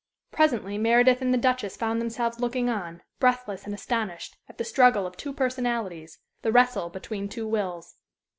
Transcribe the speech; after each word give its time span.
Presently, 0.31 0.79
Meredith 0.79 1.21
and 1.21 1.31
the 1.31 1.37
Duchess 1.37 1.77
found 1.77 2.01
themselves 2.01 2.39
looking 2.39 2.71
on, 2.71 3.03
breathless 3.19 3.65
and 3.65 3.73
astonished, 3.75 4.35
at 4.49 4.57
the 4.57 4.63
struggle 4.63 5.05
of 5.05 5.15
two 5.15 5.31
personalities, 5.31 6.17
the 6.41 6.51
wrestle 6.51 6.89
between 6.89 7.29
two 7.29 7.47
wills. 7.47 7.97